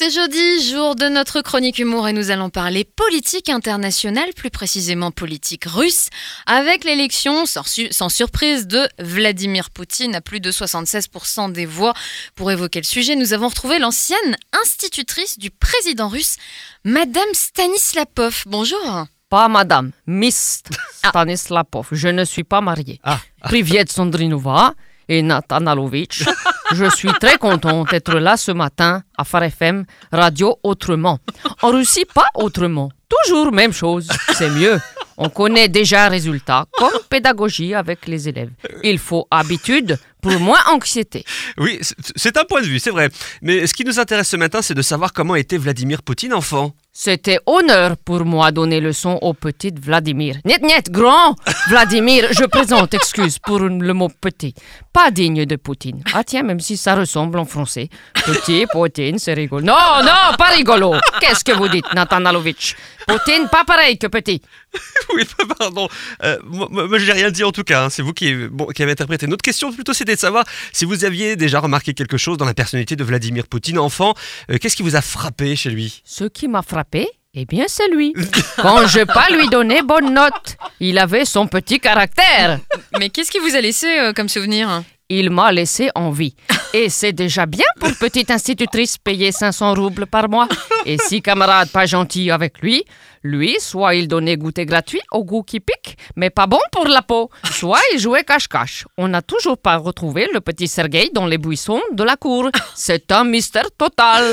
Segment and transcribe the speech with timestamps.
[0.00, 5.10] C'est jeudi, jour de notre chronique humour et nous allons parler politique internationale, plus précisément
[5.10, 6.08] politique russe,
[6.46, 11.94] avec l'élection sans, su- sans surprise de Vladimir Poutine à plus de 76% des voix.
[12.36, 16.36] Pour évoquer le sujet, nous avons retrouvé l'ancienne institutrice du président russe,
[16.84, 18.44] Madame Stanislapov.
[18.46, 19.06] Bonjour.
[19.28, 20.62] Pas madame, Miss
[21.04, 21.88] Stanislapov.
[21.90, 23.00] Je ne suis pas mariée.
[23.02, 23.18] Ah.
[23.42, 24.74] Privet Sandrinova
[25.08, 26.22] et Natanalovitch.
[26.72, 31.18] Je suis très contente d'être là ce matin à Phare FM, Radio Autrement.
[31.62, 32.90] En Russie, pas autrement.
[33.08, 34.08] Toujours même chose.
[34.34, 34.78] C'est mieux.
[35.16, 38.50] On connaît déjà résultat, comme pédagogie avec les élèves.
[38.84, 41.24] Il faut habitude pour moins anxiété.
[41.58, 41.78] Oui,
[42.16, 43.08] c'est- un point de vue, c'est vrai.
[43.42, 46.72] Mais ce qui nous intéresse ce matin, c'est de savoir comment était Vladimir Poutine enfant.
[46.92, 50.36] C'était honneur pour moi donner leçon au petit Vladimir.
[50.44, 51.36] Niet, niet, grand
[51.68, 54.52] Vladimir, je présente excuse pour le mot petit.
[54.92, 56.02] Pas digne de Poutine.
[56.12, 57.88] Ah tiens, même si ça ressemble en français.
[58.26, 59.64] Petit, Poutine, c'est rigolo.
[59.64, 60.94] Non, non, pas rigolo.
[61.20, 62.74] Qu'est-ce que vous dites, Natanalovitch
[63.06, 64.42] Poutine, pas pareil que petit.
[65.14, 65.22] oui,
[65.58, 65.88] pardon.
[66.24, 67.84] Euh, moi, moi, moi, j'ai rien dit en tout cas.
[67.84, 67.90] hein.
[67.90, 69.26] C'est vous qui, bon, qui avez interprété.
[69.28, 72.96] Notre question plutôt, de savoir si vous aviez déjà remarqué quelque chose dans la personnalité
[72.96, 74.14] de Vladimir Poutine enfant.
[74.50, 76.02] Euh, Qu'est-ce qui vous a frappé chez lui?
[76.04, 78.14] Ce qui m'a frappé, eh bien, c'est lui.
[78.56, 82.60] Quand je pas lui donner bonne note, il avait son petit caractère.
[82.98, 84.82] Mais qu'est-ce qui vous a laissé euh, comme souvenir?
[85.08, 86.34] Il m'a laissé en vie.
[86.74, 90.48] Et c'est déjà bien pour petite institutrice payer 500 roubles par mois.
[90.84, 92.84] Et si camarade pas gentil avec lui,
[93.22, 97.02] lui, soit il donnait goûter gratuit au goût qui pique, mais pas bon pour la
[97.02, 98.84] peau, soit il jouait cache-cache.
[98.98, 102.50] On n'a toujours pas retrouvé le petit Sergueï dans les buissons de la cour.
[102.74, 104.24] C'est un mystère total.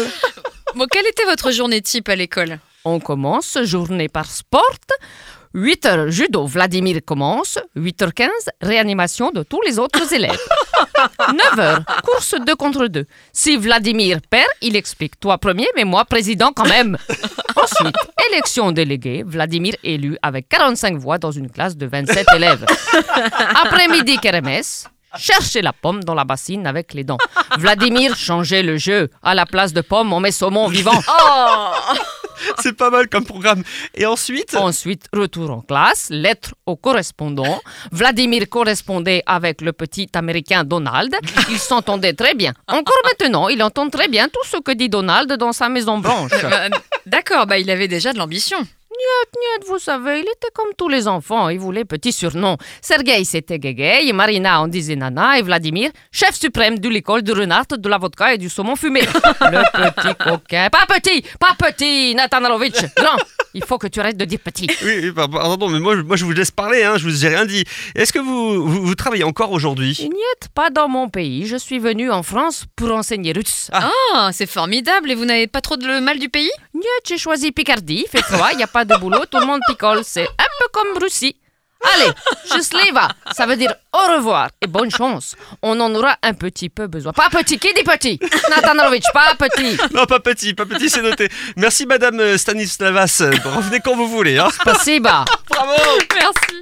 [0.76, 2.60] Bon, quelle était votre journée type à l'école?
[2.84, 4.62] On commence journée par sport.
[5.56, 7.58] 8h judo, Vladimir commence.
[7.78, 8.28] 8h15,
[8.62, 10.38] réanimation de tous les autres élèves.
[11.20, 13.06] 9h, course 2 contre 2.
[13.34, 15.20] Si Vladimir perd, il explique.
[15.20, 16.98] Toi premier, mais moi président quand même.
[17.56, 17.96] Ensuite,
[18.32, 19.24] élection déléguée.
[19.26, 22.66] Vladimir élu avec 45 voix dans une classe de 27 élèves.
[23.64, 24.88] Après-midi, kermesse.
[25.18, 27.18] Chercher la pomme dans la bassine avec les dents.
[27.58, 29.10] Vladimir changeait le jeu.
[29.24, 31.02] À la place de pomme, on met saumon vivant.
[32.62, 33.64] C'est pas mal comme programme.
[33.94, 34.56] Et ensuite?
[34.56, 37.62] Ensuite, retour en classe, lettre au correspondant.
[37.92, 41.16] Vladimir correspondait avec le petit américain Donald.
[41.50, 42.54] Ils s'entendaient très bien.
[42.68, 46.32] Encore maintenant, il entend très bien tout ce que dit Donald dans sa maison blanche.
[46.44, 46.70] Euh,
[47.06, 48.58] D'accord, bah il avait déjà de l'ambition.
[48.98, 52.58] Niet, vous savez, il était comme tous les enfants, il voulait petit surnom.
[52.82, 57.66] Sergueï, c'était Guégué, Marina, on disait Nana, et Vladimir, chef suprême de l'école du renard,
[57.78, 59.02] de la vodka et du saumon fumé.
[59.42, 60.70] Le petit coquin.
[60.72, 62.82] Pas petit, pas petit, Natanalovitch.
[62.96, 63.18] Grand,
[63.54, 64.68] il faut que tu arrêtes de dire petit.
[64.84, 67.26] Oui, oui, par- pardon, mais moi, je- moi je vous laisse parler, hein, je vous
[67.26, 67.66] ai rien dit.
[67.96, 69.98] Est-ce que vous, vous, vous travaillez encore aujourd'hui?
[70.04, 71.46] Niet, pas dans mon pays.
[71.48, 73.70] Je suis venu en France pour enseigner russe.
[73.74, 76.50] Ah, c'est formidable et vous n'avez pas trop de le mal du pays?
[76.75, 78.05] Niet, j'ai choisi Picardie.
[78.07, 80.03] Il fait froid, il n'y a pas de boulot, tout le monde picole.
[80.05, 81.37] C'est un peu comme Russie.
[81.83, 82.13] Allez,
[82.47, 85.35] Счастлива, ça veut dire au revoir et bonne chance.
[85.63, 87.13] On en aura un petit peu besoin.
[87.13, 88.21] Pas petit, qui dit petit
[88.51, 89.79] Natanarovitch, pas petit.
[89.95, 91.31] Non, pas petit, pas petit, c'est noté.
[91.57, 93.23] Merci Madame euh, Stanislavas.
[93.45, 94.39] Revenez quand vous voulez.
[94.39, 94.49] Hein.
[94.61, 95.25] Спасибо.
[95.49, 95.73] Bravo
[96.15, 96.54] Merci.